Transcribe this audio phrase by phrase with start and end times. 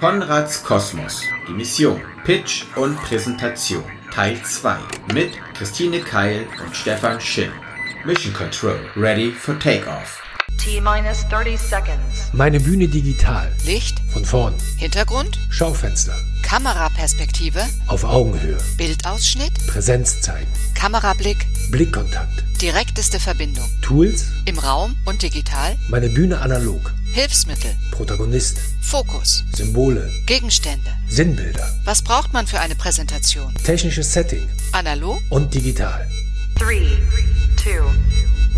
[0.00, 4.78] Konrads Kosmos, die Mission, Pitch und Präsentation, Teil 2
[5.12, 7.52] mit Christine Keil und Stefan Schill.
[8.06, 10.22] Mission Control, ready for takeoff.
[10.56, 12.30] T-minus 30 seconds.
[12.32, 13.52] Meine Bühne digital.
[13.66, 14.54] Licht, Von vorn.
[14.78, 16.14] Hintergrund, Schaufenster.
[16.50, 18.58] Kameraperspektive, Auf Augenhöhe.
[18.76, 20.48] Bildausschnitt, Präsenz zeigen.
[20.74, 22.42] Kamerablick, Blickkontakt.
[22.60, 23.70] direkteste Verbindung.
[23.82, 24.24] Tools.
[24.46, 26.92] Im Raum und digital, Meine Bühne analog.
[27.12, 28.58] Hilfsmittel, Protagonist.
[28.80, 30.10] Fokus, Symbole.
[30.26, 30.90] Gegenstände.
[31.08, 31.72] Sinnbilder.
[31.84, 33.54] Was braucht man für eine Präsentation?
[33.62, 34.48] Technisches Setting.
[34.72, 36.08] Analog, Und digital.
[36.58, 36.98] 3,
[37.62, 37.80] 2,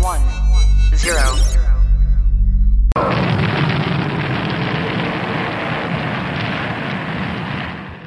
[0.03, 0.23] 1,
[2.95, 3.52] 0.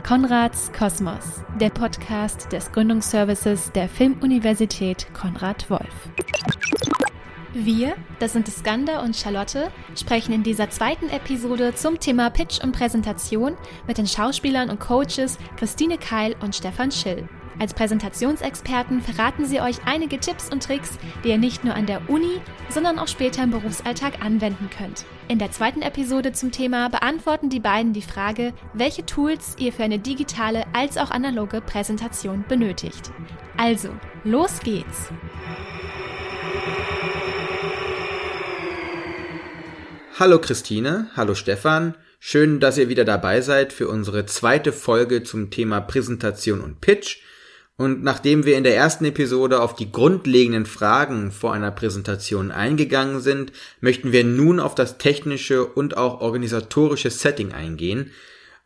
[0.06, 5.82] Konrads Kosmos, der Podcast des Gründungsservices der Filmuniversität Konrad Wolf.
[7.52, 12.70] Wir, das sind Skander und Charlotte, sprechen in dieser zweiten Episode zum Thema Pitch und
[12.70, 13.56] Präsentation
[13.88, 17.28] mit den Schauspielern und Coaches Christine Keil und Stefan Schill.
[17.58, 22.10] Als Präsentationsexperten verraten sie euch einige Tipps und Tricks, die ihr nicht nur an der
[22.10, 25.06] Uni, sondern auch später im Berufsalltag anwenden könnt.
[25.28, 29.84] In der zweiten Episode zum Thema beantworten die beiden die Frage, welche Tools ihr für
[29.84, 33.10] eine digitale als auch analoge Präsentation benötigt.
[33.56, 33.88] Also,
[34.22, 35.10] los geht's!
[40.18, 41.94] Hallo Christine, hallo Stefan.
[42.18, 47.18] Schön, dass ihr wieder dabei seid für unsere zweite Folge zum Thema Präsentation und Pitch.
[47.78, 53.20] Und nachdem wir in der ersten Episode auf die grundlegenden Fragen vor einer Präsentation eingegangen
[53.20, 58.12] sind, möchten wir nun auf das technische und auch organisatorische Setting eingehen.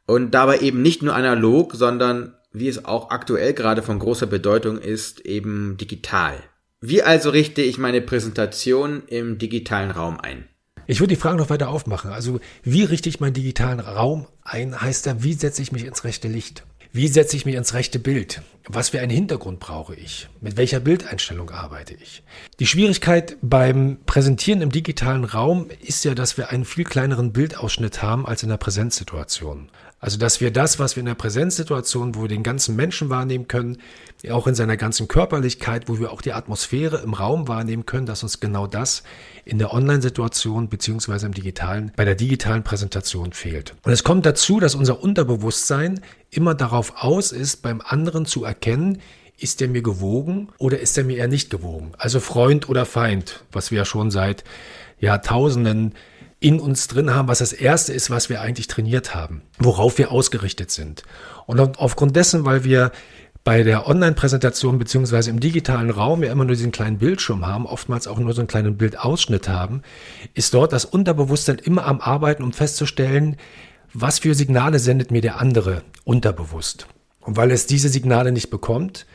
[0.06, 4.78] Und dabei eben nicht nur analog, sondern wie es auch aktuell gerade von großer Bedeutung
[4.78, 6.34] ist, eben digital.
[6.80, 10.48] Wie also richte ich meine Präsentation im digitalen Raum ein?
[10.86, 12.10] Ich würde die Frage noch weiter aufmachen.
[12.10, 14.80] Also, wie richte ich meinen digitalen Raum ein?
[14.80, 16.64] Heißt da, wie setze ich mich ins rechte Licht?
[16.92, 18.42] Wie setze ich mich ins rechte Bild?
[18.66, 20.28] Was für einen Hintergrund brauche ich?
[20.40, 22.24] Mit welcher Bildeinstellung arbeite ich?
[22.58, 28.02] Die Schwierigkeit beim Präsentieren im digitalen Raum ist ja, dass wir einen viel kleineren Bildausschnitt
[28.02, 29.68] haben als in der Präsenzsituation.
[30.02, 33.48] Also, dass wir das, was wir in der Präsenzsituation, wo wir den ganzen Menschen wahrnehmen
[33.48, 33.76] können,
[34.30, 38.22] auch in seiner ganzen Körperlichkeit, wo wir auch die Atmosphäre im Raum wahrnehmen können, dass
[38.22, 39.02] uns genau das
[39.44, 43.74] in der Online-Situation beziehungsweise im digitalen, bei der digitalen Präsentation fehlt.
[43.82, 46.00] Und es kommt dazu, dass unser Unterbewusstsein
[46.30, 49.00] immer darauf aus ist, beim anderen zu erkennen,
[49.38, 51.92] ist er mir gewogen oder ist er mir eher nicht gewogen?
[51.98, 54.44] Also Freund oder Feind, was wir ja schon seit
[54.98, 55.94] Jahrtausenden
[56.40, 60.10] in uns drin haben, was das erste ist, was wir eigentlich trainiert haben, worauf wir
[60.10, 61.02] ausgerichtet sind.
[61.46, 62.92] Und aufgrund dessen, weil wir
[63.44, 68.06] bei der Online-Präsentation beziehungsweise im digitalen Raum ja immer nur diesen kleinen Bildschirm haben, oftmals
[68.06, 69.82] auch nur so einen kleinen Bildausschnitt haben,
[70.34, 73.36] ist dort das Unterbewusstsein immer am Arbeiten, um festzustellen,
[73.92, 76.86] was für Signale sendet mir der andere unterbewusst.
[77.20, 79.06] Und weil es diese Signale nicht bekommt,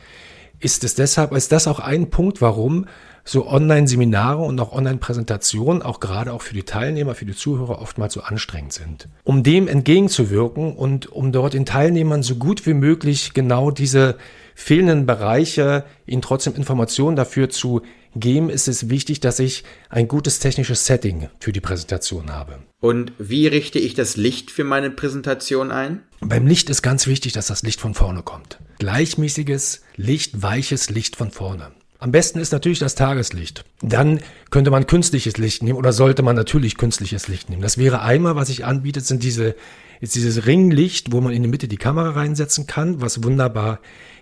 [0.59, 2.85] ist es deshalb, ist das auch ein Punkt, warum
[3.25, 8.13] so Online-Seminare und auch Online-Präsentationen auch gerade auch für die Teilnehmer, für die Zuhörer oftmals
[8.13, 9.09] so anstrengend sind.
[9.23, 14.17] Um dem entgegenzuwirken und um dort den Teilnehmern so gut wie möglich genau diese
[14.53, 17.81] fehlenden Bereiche, ihnen trotzdem Informationen dafür zu
[18.15, 22.59] geben, ist es wichtig, dass ich ein gutes technisches Setting für die Präsentation habe.
[22.79, 26.03] Und wie richte ich das Licht für meine Präsentation ein?
[26.21, 28.59] Beim Licht ist ganz wichtig, dass das Licht von vorne kommt.
[28.79, 31.71] Gleichmäßiges Licht, weiches Licht von vorne.
[32.05, 33.65] Am besten ist natürlich das Tageslicht.
[33.81, 34.19] Dann
[34.51, 37.63] könnte man künstliches Licht nehmen oder sollte man natürlich künstliches Licht nehmen.
[37.63, 39.55] Das wäre einmal, was sich anbietet, sind diese,
[40.01, 43.79] ist dieses Ringlicht, wo man in die Mitte die Kamera reinsetzen kann, was wunderbar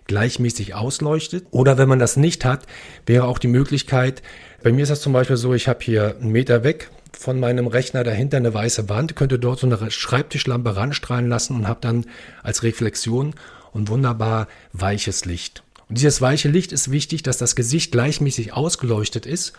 [0.07, 1.45] gleichmäßig ausleuchtet.
[1.51, 2.67] Oder wenn man das nicht hat,
[3.05, 4.23] wäre auch die Möglichkeit,
[4.63, 7.67] bei mir ist das zum Beispiel so, ich habe hier einen Meter weg von meinem
[7.67, 12.05] Rechner dahinter eine weiße Wand, könnte dort so eine Schreibtischlampe ranstrahlen lassen und habe dann
[12.43, 13.35] als Reflexion
[13.75, 15.63] ein wunderbar weiches Licht.
[15.89, 19.53] Und dieses weiche Licht ist wichtig, dass das Gesicht gleichmäßig ausgeleuchtet ist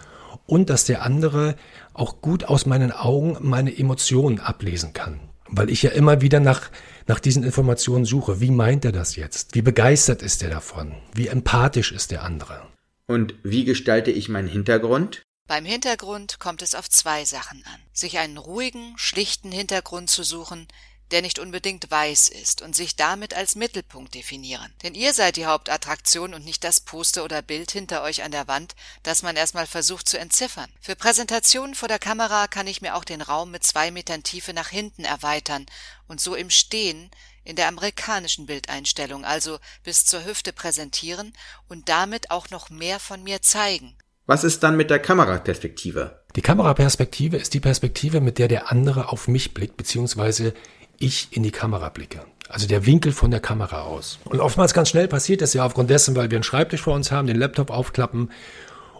[0.46, 1.56] und dass der andere
[1.92, 5.20] auch gut aus meinen Augen meine Emotionen ablesen kann.
[5.48, 6.70] Weil ich ja immer wieder nach,
[7.06, 8.40] nach diesen Informationen suche.
[8.40, 9.54] Wie meint er das jetzt?
[9.54, 10.94] Wie begeistert ist er davon?
[11.14, 12.66] Wie empathisch ist der andere?
[13.06, 15.22] Und wie gestalte ich meinen Hintergrund?
[15.46, 17.80] Beim Hintergrund kommt es auf zwei Sachen an.
[17.92, 20.66] Sich einen ruhigen, schlichten Hintergrund zu suchen,
[21.10, 24.72] der nicht unbedingt weiß ist und sich damit als Mittelpunkt definieren.
[24.82, 28.48] Denn ihr seid die Hauptattraktion und nicht das Poster oder Bild hinter euch an der
[28.48, 30.70] Wand, das man erstmal versucht zu entziffern.
[30.80, 34.52] Für Präsentationen vor der Kamera kann ich mir auch den Raum mit zwei Metern Tiefe
[34.52, 35.66] nach hinten erweitern
[36.08, 37.10] und so im Stehen
[37.44, 41.32] in der amerikanischen Bildeinstellung, also bis zur Hüfte präsentieren
[41.68, 43.96] und damit auch noch mehr von mir zeigen.
[44.26, 46.22] Was ist dann mit der Kameraperspektive?
[46.34, 50.54] Die Kameraperspektive ist die Perspektive, mit der der andere auf mich blickt, beziehungsweise
[50.98, 52.20] ich in die Kamera blicke.
[52.48, 54.18] Also der Winkel von der Kamera aus.
[54.24, 57.10] Und oftmals ganz schnell passiert das ja aufgrund dessen, weil wir einen Schreibtisch vor uns
[57.10, 58.30] haben, den Laptop aufklappen,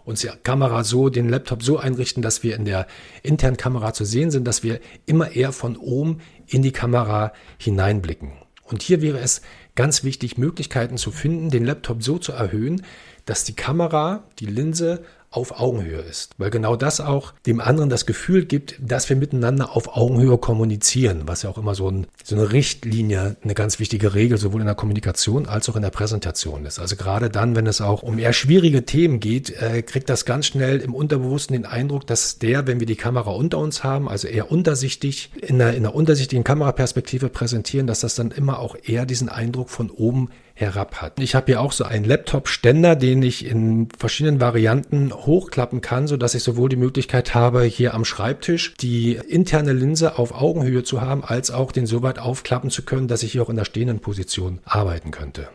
[0.03, 2.87] uns die Kamera so, den Laptop so einrichten, dass wir in der
[3.23, 8.31] internen Kamera zu sehen sind, dass wir immer eher von oben in die Kamera hineinblicken.
[8.63, 9.41] Und hier wäre es
[9.75, 12.83] ganz wichtig, Möglichkeiten zu finden, den Laptop so zu erhöhen,
[13.25, 15.03] dass die Kamera, die Linse
[15.35, 16.31] auf Augenhöhe ist.
[16.37, 21.23] Weil genau das auch dem anderen das Gefühl gibt, dass wir miteinander auf Augenhöhe kommunizieren,
[21.25, 24.67] was ja auch immer so, ein, so eine Richtlinie, eine ganz wichtige Regel, sowohl in
[24.67, 26.79] der Kommunikation als auch in der Präsentation ist.
[26.79, 30.47] Also gerade dann, wenn es auch um eher schwierige Themen geht, äh, kriegt das ganz
[30.47, 34.27] schnell im Unterbewussten den Eindruck, dass der, wenn wir die Kamera unter uns haben, also
[34.27, 39.05] eher untersichtig, in einer, in einer untersichtigen Kameraperspektive präsentieren, dass das dann immer auch eher
[39.05, 41.19] diesen Eindruck von oben herab hat.
[41.19, 46.15] Ich habe hier auch so einen Laptop-Ständer, den ich in verschiedenen Varianten hochklappen kann, so
[46.15, 51.01] dass ich sowohl die Möglichkeit habe, hier am Schreibtisch die interne Linse auf Augenhöhe zu
[51.01, 53.65] haben, als auch den so weit aufklappen zu können, dass ich hier auch in der
[53.65, 55.49] stehenden Position arbeiten könnte.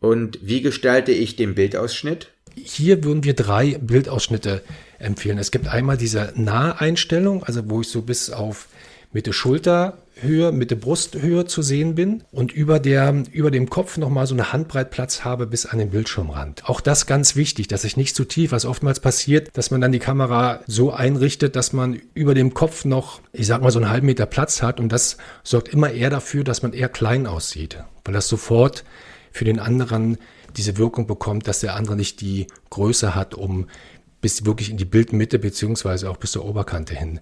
[0.00, 2.30] Und wie gestalte ich den Bildausschnitt?
[2.54, 4.62] Hier würden wir drei Bildausschnitte
[4.98, 5.36] empfehlen.
[5.36, 8.68] Es gibt einmal diese Naheinstellung, also wo ich so bis auf
[9.12, 9.34] Mitte
[10.16, 14.52] Schulterhöhe, Mitte Brusthöhe zu sehen bin und über, der, über dem Kopf nochmal so eine
[14.52, 16.68] Handbreit Platz habe bis an den Bildschirmrand.
[16.68, 19.92] Auch das ganz wichtig, dass ich nicht zu tief, was oftmals passiert, dass man dann
[19.92, 23.90] die Kamera so einrichtet, dass man über dem Kopf noch, ich sag mal, so einen
[23.90, 27.78] halben Meter Platz hat und das sorgt immer eher dafür, dass man eher klein aussieht,
[28.04, 28.84] weil das sofort
[29.32, 30.16] für den anderen
[30.56, 33.66] diese Wirkung bekommt, dass der andere nicht die Größe hat, um
[34.20, 37.20] bis wirklich in die Bildmitte beziehungsweise auch bis zur Oberkante hin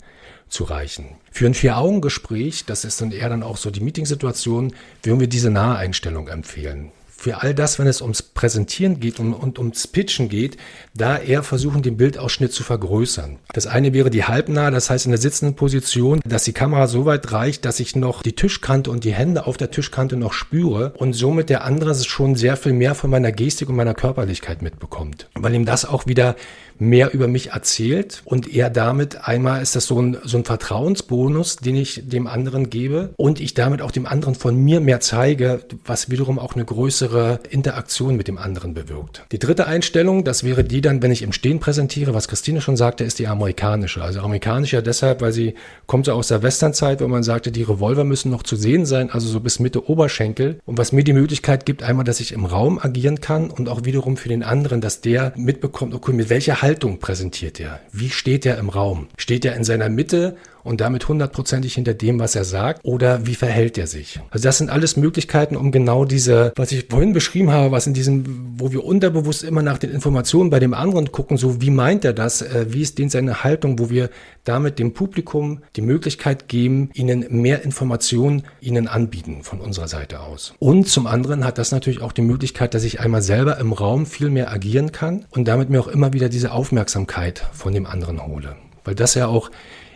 [0.48, 1.16] zu reichen.
[1.30, 5.50] Für ein Vier-Augen-Gespräch, das ist dann eher dann auch so die Meetingsituation, würden wir diese
[5.50, 6.92] Naheinstellung empfehlen
[7.24, 10.58] für all das, wenn es ums Präsentieren geht und, und ums Pitchen geht,
[10.92, 13.38] da eher versuchen, den Bildausschnitt zu vergrößern.
[13.54, 17.06] Das eine wäre die halbnahe, das heißt in der sitzenden Position, dass die Kamera so
[17.06, 20.92] weit reicht, dass ich noch die Tischkante und die Hände auf der Tischkante noch spüre
[20.98, 25.30] und somit der andere schon sehr viel mehr von meiner Gestik und meiner Körperlichkeit mitbekommt.
[25.34, 26.36] Weil ihm das auch wieder
[26.78, 31.56] mehr über mich erzählt und er damit einmal ist das so ein, so ein Vertrauensbonus,
[31.56, 35.64] den ich dem anderen gebe und ich damit auch dem anderen von mir mehr zeige,
[35.84, 37.13] was wiederum auch eine größere
[37.50, 39.24] Interaktion mit dem anderen bewirkt.
[39.32, 42.76] Die dritte Einstellung, das wäre die dann, wenn ich im Stehen präsentiere, was Christine schon
[42.76, 44.02] sagte, ist die amerikanische.
[44.02, 45.54] Also amerikanische deshalb, weil sie
[45.86, 49.10] kommt so aus der Westernzeit, wo man sagte, die Revolver müssen noch zu sehen sein,
[49.10, 52.44] also so bis Mitte Oberschenkel und was mir die Möglichkeit gibt, einmal, dass ich im
[52.44, 56.62] Raum agieren kann und auch wiederum für den anderen, dass der mitbekommt, okay, mit welcher
[56.62, 57.80] Haltung präsentiert er?
[57.92, 59.08] Wie steht er im Raum?
[59.18, 62.80] Steht er in seiner Mitte und damit hundertprozentig hinter dem, was er sagt?
[62.84, 64.20] Oder wie verhält er sich?
[64.30, 67.94] Also das sind alles Möglichkeiten, um genau diese, was ich vorhin beschrieben habe, was in
[67.94, 72.04] diesem, wo wir unterbewusst immer nach den Informationen bei dem anderen gucken, so wie meint
[72.04, 74.10] er das, äh, wie ist denn seine Haltung, wo wir
[74.44, 80.54] damit dem Publikum die Möglichkeit geben, ihnen mehr Informationen ihnen anbieten von unserer Seite aus.
[80.58, 84.06] Und zum anderen hat das natürlich auch die Möglichkeit, dass ich einmal selber im Raum
[84.06, 88.26] viel mehr agieren kann und damit mir auch immer wieder diese Aufmerksamkeit von dem anderen
[88.26, 88.56] hole.
[88.84, 89.50] Weil das ja auch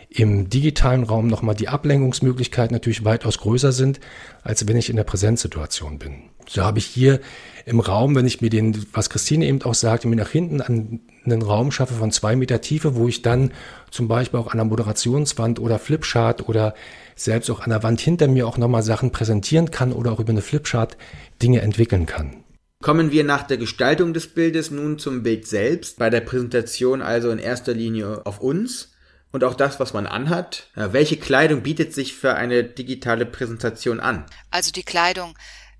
[0.09, 3.99] im digitalen Raum nochmal die Ablenkungsmöglichkeiten natürlich weitaus größer sind,
[4.41, 6.23] als wenn ich in der Präsenzsituation bin.
[6.47, 7.19] So habe ich hier
[7.67, 11.01] im Raum, wenn ich mir den, was Christine eben auch sagte, mir nach hinten an
[11.25, 13.51] einen Raum schaffe von zwei Meter Tiefe, wo ich dann
[13.91, 16.73] zum Beispiel auch an der Moderationswand oder Flipchart oder
[17.15, 20.31] selbst auch an der Wand hinter mir auch nochmal Sachen präsentieren kann oder auch über
[20.31, 20.97] eine Flipchart
[21.43, 22.43] Dinge entwickeln kann.
[22.81, 27.29] Kommen wir nach der Gestaltung des Bildes nun zum Bild selbst, bei der Präsentation also
[27.29, 28.93] in erster Linie auf uns
[29.31, 30.67] und auch das, was man anhat.
[30.75, 34.25] Welche Kleidung bietet sich für eine digitale Präsentation an?
[34.51, 35.37] Also die Kleidung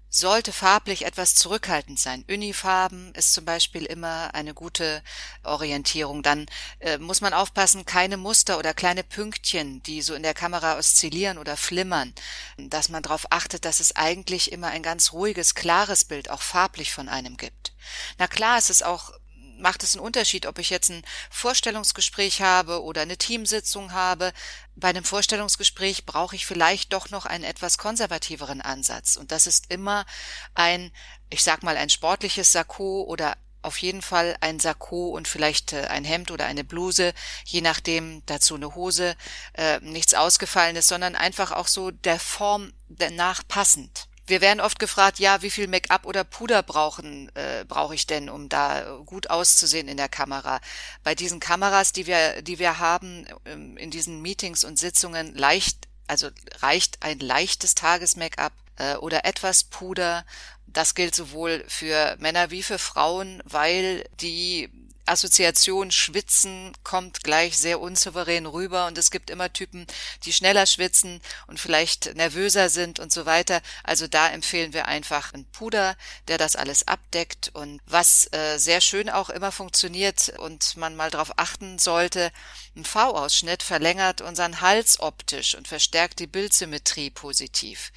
[0.10, 2.26] sollte farblich etwas zurückhaltend sein.
[2.28, 5.04] Unifarben ist zum Beispiel immer eine gute
[5.44, 6.24] Orientierung.
[6.24, 6.48] Dann
[6.80, 11.38] äh, muss man aufpassen, keine Muster oder kleine Pünktchen, die so in der Kamera oszillieren
[11.38, 12.14] oder flimmern,
[12.58, 16.92] dass man darauf achtet, dass es eigentlich immer ein ganz ruhiges, klares Bild auch farblich
[16.92, 17.74] von einem gibt.
[18.18, 19.12] Na klar, es ist auch
[19.60, 24.34] macht es einen Unterschied, ob ich jetzt ein Vorstellungsgespräch habe oder eine Teamsitzung habe.
[24.76, 29.16] Bei einem Vorstellungsgespräch brauche ich vielleicht doch noch einen etwas konservativeren Ansatz.
[29.16, 30.06] Und das ist immer
[30.54, 30.92] ein,
[31.30, 35.88] ich sag mal, ein sportliches Sakko oder auf jeden Fall ein Sakko und vielleicht äh,
[35.88, 37.14] ein Hemd oder eine Bluse,
[37.46, 39.16] je nachdem dazu eine Hose,
[39.54, 44.09] äh, nichts ausgefallenes, sondern einfach auch so der Form danach passend.
[44.30, 48.30] Wir werden oft gefragt, ja, wie viel Make-up oder Puder brauchen äh, brauche ich denn,
[48.30, 50.62] um da gut auszusehen in der Kamera?
[51.04, 55.88] Bei diesen Kameras, die wir die wir haben ähm, in diesen Meetings und Sitzungen, leicht
[56.08, 56.30] also
[56.62, 60.26] reicht ein leichtes Tages-Make-up äh, oder etwas Puder.
[60.66, 64.70] Das gilt sowohl für Männer wie für Frauen, weil die
[65.10, 69.88] Assoziation Schwitzen kommt gleich sehr unsouverän rüber und es gibt immer Typen,
[70.24, 73.62] die schneller schwitzen und vielleicht nervöser sind und so weiter.
[73.84, 75.96] Also da empfehlen wir einfach einen Puder,
[76.28, 81.10] der das alles abdeckt und was äh, sehr schön auch immer funktioniert und man mal
[81.10, 82.32] darauf achten sollte,
[82.76, 87.92] ein V-Ausschnitt verlängert unseren Hals optisch und verstärkt die Bildsymmetrie positiv.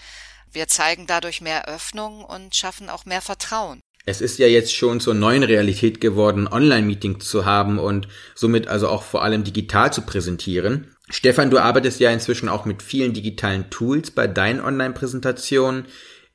[0.51, 3.81] Wir zeigen dadurch mehr Öffnung und schaffen auch mehr Vertrauen.
[4.05, 8.89] Es ist ja jetzt schon zur neuen Realität geworden, Online-Meeting zu haben und somit also
[8.89, 10.89] auch vor allem digital zu präsentieren.
[11.09, 15.85] Stefan, du arbeitest ja inzwischen auch mit vielen digitalen Tools bei deinen Online-Präsentationen.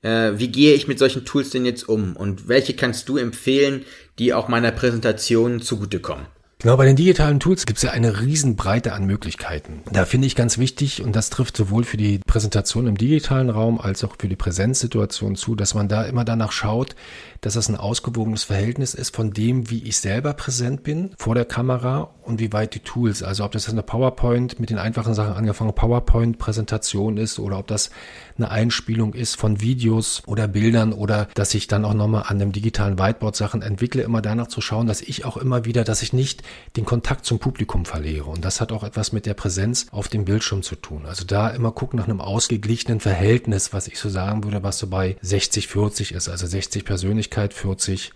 [0.02, 3.84] Äh, wie gehe ich mit solchen Tools denn jetzt um und welche kannst du empfehlen,
[4.20, 6.28] die auch meiner Präsentation zugutekommen?
[6.60, 9.84] Genau, bei den digitalen Tools gibt es ja eine Riesenbreite an Möglichkeiten.
[9.92, 13.80] Da finde ich ganz wichtig, und das trifft sowohl für die Präsentation im digitalen Raum
[13.80, 16.96] als auch für die Präsenzsituation zu, dass man da immer danach schaut,
[17.42, 21.46] dass das ein ausgewogenes Verhältnis ist von dem, wie ich selber präsent bin vor der
[21.46, 25.34] Kamera und wie weit die Tools, also ob das eine PowerPoint mit den einfachen Sachen
[25.34, 27.92] angefangen PowerPoint-Präsentation ist oder ob das
[28.38, 32.52] eine Einspielung ist von Videos oder Bildern oder dass ich dann auch nochmal an dem
[32.52, 36.14] digitalen Whiteboard Sachen entwickle, immer danach zu schauen, dass ich auch immer wieder, dass ich
[36.14, 36.44] nicht
[36.76, 38.30] den Kontakt zum Publikum verliere.
[38.30, 41.06] Und das hat auch etwas mit der Präsenz auf dem Bildschirm zu tun.
[41.06, 44.88] Also da immer gucken nach einem ausgeglichenen Verhältnis, was ich so sagen würde, was so
[44.88, 46.30] bei 60-40 ist.
[46.30, 48.12] Also 60 Persönlichkeit, 40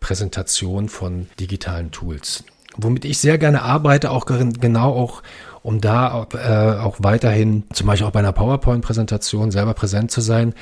[0.00, 2.44] Präsentation von digitalen Tools.
[2.76, 5.22] Womit ich sehr gerne arbeite, auch genau auch
[5.66, 10.54] um da äh, auch weiterhin, zum Beispiel auch bei einer PowerPoint-Präsentation selber präsent zu sein,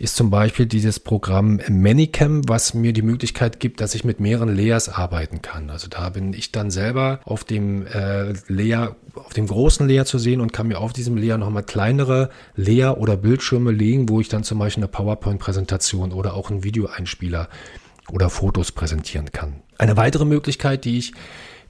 [0.00, 4.52] ist zum Beispiel dieses Programm Manicam, was mir die Möglichkeit gibt, dass ich mit mehreren
[4.52, 5.70] Layers arbeiten kann.
[5.70, 10.18] Also da bin ich dann selber auf dem äh, Layer, auf dem großen Layer zu
[10.18, 14.28] sehen und kann mir auf diesem Layer nochmal kleinere Layer oder Bildschirme legen, wo ich
[14.28, 17.48] dann zum Beispiel eine PowerPoint-Präsentation oder auch einen Videoeinspieler
[18.10, 19.62] oder Fotos präsentieren kann.
[19.78, 21.12] Eine weitere Möglichkeit, die ich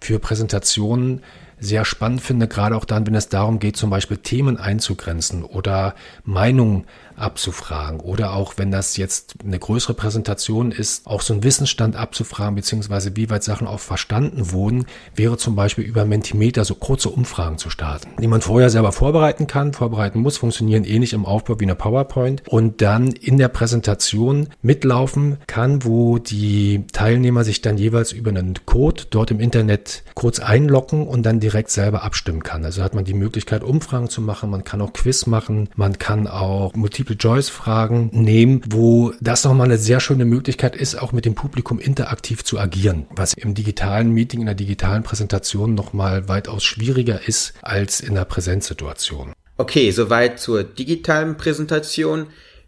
[0.01, 1.21] für Präsentationen
[1.61, 5.95] sehr spannend finde, gerade auch dann, wenn es darum geht, zum Beispiel Themen einzugrenzen oder
[6.25, 6.85] Meinungen
[7.19, 8.01] abzufragen.
[8.01, 13.17] Oder auch wenn das jetzt eine größere Präsentation ist, auch so einen Wissensstand abzufragen, beziehungsweise
[13.17, 17.71] wie weit Sachen auch verstanden wurden, wäre zum Beispiel über Mentimeter so kurze Umfragen zu
[17.71, 21.75] starten, die man vorher selber vorbereiten kann, vorbereiten muss, funktionieren ähnlich im Aufbau wie eine
[21.75, 22.43] PowerPoint.
[22.49, 28.55] Und dann in der Präsentation mitlaufen kann, wo die Teilnehmer sich dann jeweils über einen
[28.67, 32.65] Code dort im Internet kurz einloggen und dann direkt selber abstimmen kann.
[32.65, 36.27] Also hat man die Möglichkeit, Umfragen zu machen, man kann auch Quiz machen, man kann
[36.27, 41.35] auch Multiple Multiple-Choice-Fragen nehmen, wo das nochmal eine sehr schöne Möglichkeit ist, auch mit dem
[41.35, 47.27] Publikum interaktiv zu agieren, was im digitalen Meeting, in der digitalen Präsentation nochmal weitaus schwieriger
[47.27, 49.33] ist als in der Präsenzsituation.
[49.57, 52.27] Okay, soweit zur digitalen Präsentation.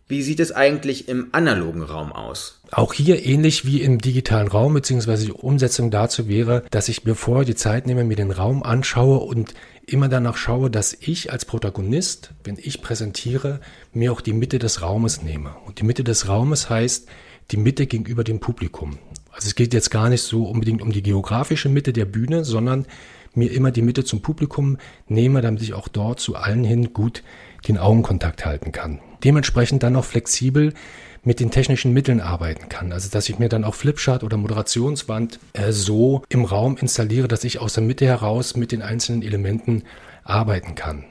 [0.08, 2.60] Wie sieht es eigentlich im analogen Raum aus?
[2.72, 7.14] Auch hier ähnlich wie im digitalen Raum, beziehungsweise die Umsetzung dazu wäre, dass ich mir
[7.14, 9.54] vorher die Zeit nehme, mir den Raum anschaue und
[9.92, 13.60] immer danach schaue, dass ich als Protagonist, wenn ich präsentiere,
[13.92, 15.54] mir auch die Mitte des Raumes nehme.
[15.66, 17.08] Und die Mitte des Raumes heißt
[17.50, 18.98] die Mitte gegenüber dem Publikum.
[19.32, 22.86] Also es geht jetzt gar nicht so unbedingt um die geografische Mitte der Bühne, sondern
[23.34, 24.78] mir immer die Mitte zum Publikum
[25.08, 27.22] nehme, damit ich auch dort zu allen hin gut
[27.68, 29.00] den Augenkontakt halten kann.
[29.22, 30.72] Dementsprechend dann auch flexibel
[31.22, 32.92] mit den technischen Mitteln arbeiten kann.
[32.92, 37.44] Also dass ich mir dann auch Flipchart oder Moderationswand äh, so im Raum installiere, dass
[37.44, 39.84] ich aus der Mitte heraus mit den einzelnen Elementen
[40.24, 41.04] arbeiten kann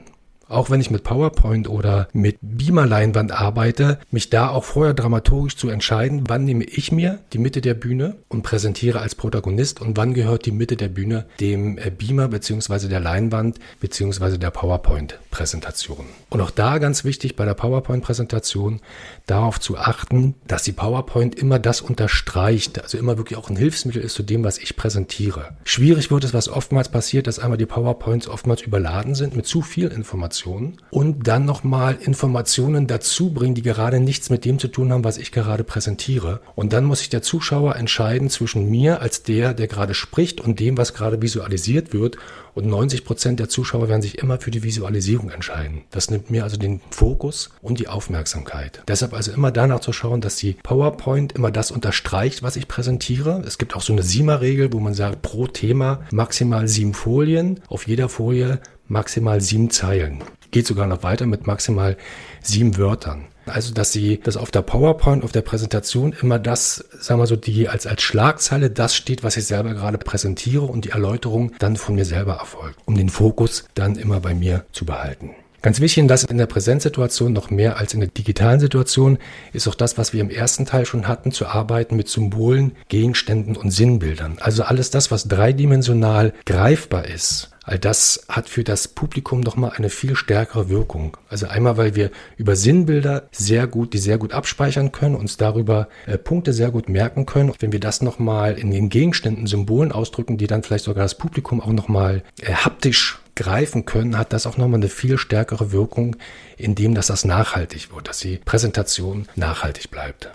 [0.50, 5.68] auch wenn ich mit PowerPoint oder mit Beamer-Leinwand arbeite, mich da auch vorher dramaturgisch zu
[5.68, 10.12] entscheiden, wann nehme ich mir die Mitte der Bühne und präsentiere als Protagonist und wann
[10.14, 16.06] gehört die Mitte der Bühne dem äh, Beamer beziehungsweise der Leinwand beziehungsweise der PowerPoint-Präsentation.
[16.30, 18.80] Und auch da ganz wichtig bei der PowerPoint-Präsentation
[19.26, 24.02] darauf zu achten, dass die PowerPoint immer das unterstreicht, also immer wirklich auch ein Hilfsmittel
[24.02, 25.56] ist zu dem, was ich präsentiere.
[25.64, 29.62] Schwierig wird es, was oftmals passiert, dass einmal die PowerPoints oftmals überladen sind mit zu
[29.62, 34.68] viel Information Informationen und dann nochmal Informationen dazu bringen, die gerade nichts mit dem zu
[34.68, 36.40] tun haben, was ich gerade präsentiere.
[36.54, 40.60] Und dann muss sich der Zuschauer entscheiden zwischen mir als der, der gerade spricht und
[40.60, 42.16] dem, was gerade visualisiert wird.
[42.52, 45.82] Und 90 Prozent der Zuschauer werden sich immer für die Visualisierung entscheiden.
[45.90, 48.82] Das nimmt mir also den Fokus und die Aufmerksamkeit.
[48.88, 53.42] Deshalb also immer danach zu schauen, dass die PowerPoint immer das unterstreicht, was ich präsentiere.
[53.46, 57.60] Es gibt auch so eine SIMA-Regel, wo man sagt, pro Thema maximal sieben Folien.
[57.68, 58.58] Auf jeder Folie
[58.90, 60.22] maximal sieben Zeilen.
[60.50, 61.96] Geht sogar noch weiter mit maximal
[62.42, 63.26] sieben Wörtern.
[63.46, 67.36] Also, dass sie, dass auf der PowerPoint, auf der Präsentation immer das, sagen wir so,
[67.36, 71.76] die als, als Schlagzeile das steht, was ich selber gerade präsentiere und die Erläuterung dann
[71.76, 75.30] von mir selber erfolgt, um den Fokus dann immer bei mir zu behalten.
[75.62, 79.18] Ganz wichtig, und das in der Präsenzsituation noch mehr als in der digitalen Situation,
[79.52, 83.56] ist auch das, was wir im ersten Teil schon hatten, zu arbeiten mit Symbolen, Gegenständen
[83.56, 84.38] und Sinnbildern.
[84.40, 87.50] Also alles das, was dreidimensional greifbar ist.
[87.62, 91.18] All das hat für das Publikum nochmal eine viel stärkere Wirkung.
[91.28, 95.88] Also einmal, weil wir über Sinnbilder sehr gut, die sehr gut abspeichern können, uns darüber
[96.06, 97.52] äh, Punkte sehr gut merken können.
[97.58, 101.60] Wenn wir das nochmal in den Gegenständen, Symbolen ausdrücken, die dann vielleicht sogar das Publikum
[101.60, 106.16] auch nochmal äh, haptisch greifen können, hat das auch nochmal eine viel stärkere Wirkung,
[106.58, 110.30] indem dass das nachhaltig wird, dass die Präsentation nachhaltig bleibt.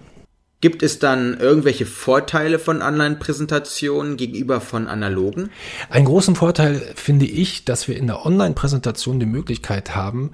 [0.59, 5.51] Gibt es dann irgendwelche Vorteile von Online-Präsentationen gegenüber von analogen?
[5.91, 10.31] Einen großen Vorteil finde ich, dass wir in der Online-Präsentation die Möglichkeit haben,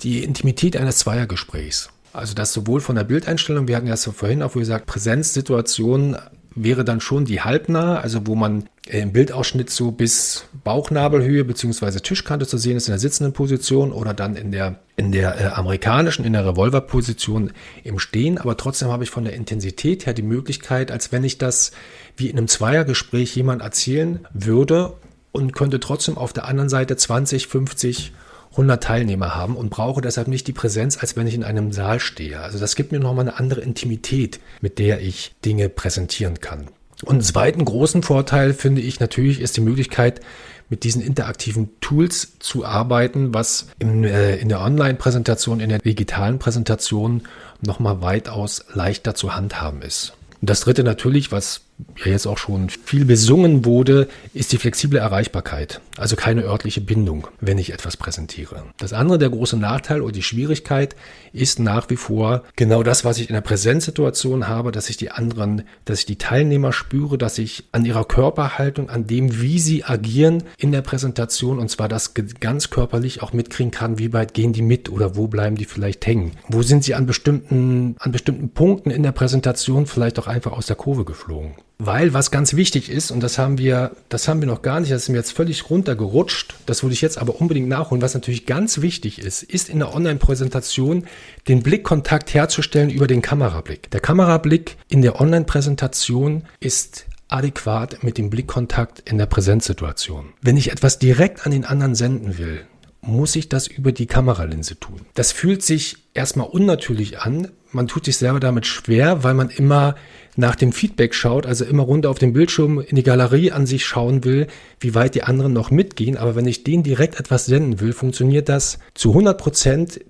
[0.00, 1.90] die Intimität eines Zweiergesprächs.
[2.14, 6.16] Also das sowohl von der Bildeinstellung, wir hatten ja vorhin auch, wie gesagt, Präsenzsituationen
[6.54, 12.00] wäre dann schon die halbnah, also wo man äh, im Bildausschnitt so bis Bauchnabelhöhe beziehungsweise
[12.00, 15.46] Tischkante zu sehen ist in der sitzenden Position oder dann in der in der äh,
[15.48, 17.52] amerikanischen in der Revolverposition
[17.84, 21.38] im Stehen, aber trotzdem habe ich von der Intensität her die Möglichkeit, als wenn ich
[21.38, 21.72] das
[22.16, 24.94] wie in einem Zweiergespräch jemand erzählen würde
[25.32, 28.12] und könnte trotzdem auf der anderen Seite 20, 50
[28.52, 32.00] 100 Teilnehmer haben und brauche deshalb nicht die Präsenz, als wenn ich in einem Saal
[32.00, 32.40] stehe.
[32.40, 36.68] Also das gibt mir nochmal eine andere Intimität, mit der ich Dinge präsentieren kann.
[37.02, 40.20] Und einen zweiten großen Vorteil finde ich natürlich ist die Möglichkeit,
[40.68, 46.38] mit diesen interaktiven Tools zu arbeiten, was in, äh, in der Online-Präsentation, in der digitalen
[46.38, 47.22] Präsentation
[47.60, 50.12] nochmal weitaus leichter zu handhaben ist.
[50.40, 51.62] Und das dritte natürlich, was
[51.96, 55.80] ja jetzt auch schon viel besungen wurde, ist die flexible Erreichbarkeit.
[55.96, 58.64] Also keine örtliche Bindung, wenn ich etwas präsentiere.
[58.78, 60.96] Das andere, der große Nachteil oder die Schwierigkeit
[61.32, 65.10] ist nach wie vor genau das, was ich in der Präsenzsituation habe, dass ich die
[65.10, 69.84] anderen, dass ich die Teilnehmer spüre, dass ich an ihrer Körperhaltung, an dem, wie sie
[69.84, 74.52] agieren in der Präsentation und zwar das ganz körperlich auch mitkriegen kann, wie weit gehen
[74.52, 76.32] die mit oder wo bleiben die vielleicht hängen.
[76.48, 80.66] Wo sind sie an bestimmten, an bestimmten Punkten in der Präsentation vielleicht auch einfach aus
[80.66, 81.54] der Kurve geflogen.
[81.82, 84.92] Weil was ganz wichtig ist, und das haben wir, das haben wir noch gar nicht,
[84.92, 88.44] das ist mir jetzt völlig runtergerutscht, das würde ich jetzt aber unbedingt nachholen, was natürlich
[88.44, 91.06] ganz wichtig ist, ist in der Online-Präsentation
[91.48, 93.90] den Blickkontakt herzustellen über den Kamerablick.
[93.92, 100.34] Der Kamerablick in der Online-Präsentation ist adäquat mit dem Blickkontakt in der Präsenzsituation.
[100.42, 102.66] Wenn ich etwas direkt an den anderen senden will,
[103.00, 105.06] muss ich das über die Kameralinse tun.
[105.14, 107.48] Das fühlt sich erstmal unnatürlich an.
[107.72, 109.94] Man tut sich selber damit schwer, weil man immer
[110.36, 113.84] nach dem Feedback schaut, also immer runter auf den Bildschirm in die Galerie an sich
[113.84, 114.46] schauen will,
[114.78, 116.16] wie weit die anderen noch mitgehen.
[116.16, 120.00] Aber wenn ich denen direkt etwas senden will, funktioniert das zu 100 Prozent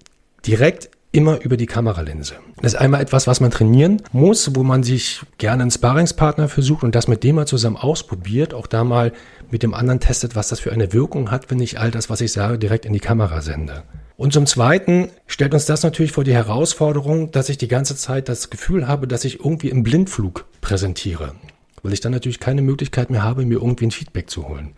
[0.46, 2.34] direkt immer über die Kameralinse.
[2.62, 6.84] Das ist einmal etwas, was man trainieren muss, wo man sich gerne einen Sparringspartner versucht
[6.84, 9.12] und das mit dem mal zusammen ausprobiert, auch da mal
[9.50, 12.20] mit dem anderen testet, was das für eine Wirkung hat, wenn ich all das, was
[12.20, 13.82] ich sage, direkt in die Kamera sende.
[14.20, 18.28] Und zum Zweiten stellt uns das natürlich vor die Herausforderung, dass ich die ganze Zeit
[18.28, 21.32] das Gefühl habe, dass ich irgendwie im Blindflug präsentiere,
[21.82, 24.74] weil ich dann natürlich keine Möglichkeit mehr habe, mir irgendwie ein Feedback zu holen.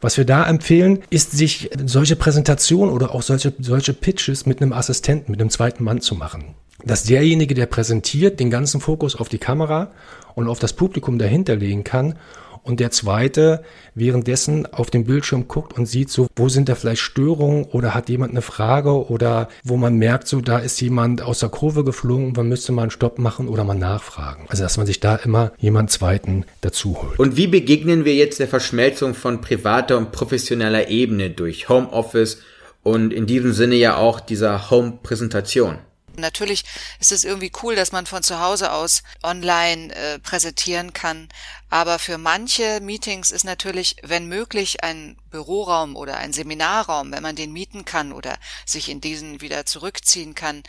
[0.00, 4.72] Was wir da empfehlen, ist sich solche Präsentationen oder auch solche, solche Pitches mit einem
[4.72, 6.54] Assistenten, mit einem zweiten Mann zu machen.
[6.84, 9.90] Dass derjenige, der präsentiert, den ganzen Fokus auf die Kamera
[10.36, 12.14] und auf das Publikum dahinter legen kann
[12.62, 13.62] und der zweite
[13.94, 18.08] währenddessen auf den Bildschirm guckt und sieht so, wo sind da vielleicht Störungen oder hat
[18.08, 22.32] jemand eine Frage oder wo man merkt, so da ist jemand aus der Kurve geflogen,
[22.36, 24.46] man müsste mal einen Stopp machen oder mal nachfragen.
[24.48, 27.18] Also dass man sich da immer jemand zweiten dazu holt.
[27.18, 32.38] Und wie begegnen wir jetzt der Verschmelzung von privater und professioneller Ebene durch Homeoffice
[32.82, 35.78] und in diesem Sinne ja auch dieser Home-Präsentation?
[36.18, 36.64] Natürlich
[37.00, 41.28] ist es irgendwie cool, dass man von zu Hause aus online äh, präsentieren kann.
[41.70, 47.36] Aber für manche Meetings ist natürlich, wenn möglich, ein Büroraum oder ein Seminarraum, wenn man
[47.36, 50.62] den mieten kann oder sich in diesen wieder zurückziehen kann,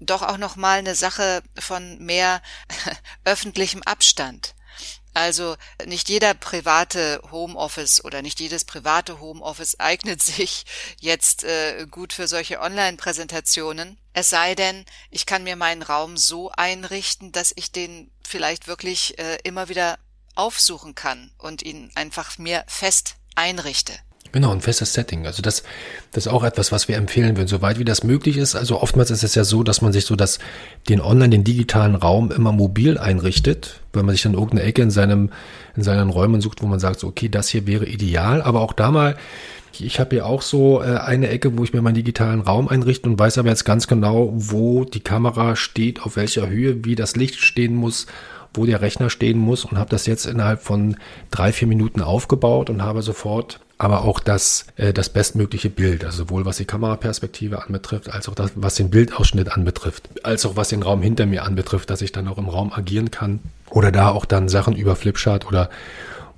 [0.00, 2.42] doch auch nochmal eine Sache von mehr
[3.24, 4.55] öffentlichem Abstand.
[5.16, 10.66] Also nicht jeder private Homeoffice oder nicht jedes private Homeoffice eignet sich
[11.00, 13.98] jetzt äh, gut für solche Online-Präsentationen.
[14.12, 19.18] Es sei denn, ich kann mir meinen Raum so einrichten, dass ich den vielleicht wirklich
[19.18, 19.98] äh, immer wieder
[20.34, 23.98] aufsuchen kann und ihn einfach mir fest einrichte.
[24.36, 25.24] Genau, ein festes Setting.
[25.24, 25.62] Also das,
[26.12, 28.54] das ist auch etwas, was wir empfehlen würden, soweit wie das möglich ist.
[28.54, 30.40] Also oftmals ist es ja so, dass man sich so das,
[30.90, 34.90] den online, den digitalen Raum immer mobil einrichtet, weil man sich dann irgendeine Ecke in
[34.90, 35.30] seinem,
[35.74, 38.42] in seinen Räumen sucht, wo man sagt, so, okay, das hier wäre ideal.
[38.42, 39.16] Aber auch da mal,
[39.78, 43.08] ich habe hier auch so äh, eine Ecke, wo ich mir meinen digitalen Raum einrichte
[43.08, 47.16] und weiß aber jetzt ganz genau, wo die Kamera steht, auf welcher Höhe, wie das
[47.16, 48.06] Licht stehen muss
[48.54, 50.96] wo der Rechner stehen muss und habe das jetzt innerhalb von
[51.30, 56.24] drei, vier Minuten aufgebaut und habe sofort aber auch das, äh, das bestmögliche Bild, also
[56.24, 60.68] sowohl was die Kameraperspektive anbetrifft, als auch das, was den Bildausschnitt anbetrifft, als auch was
[60.68, 64.10] den Raum hinter mir anbetrifft, dass ich dann auch im Raum agieren kann oder da
[64.10, 65.70] auch dann Sachen über Flipchart oder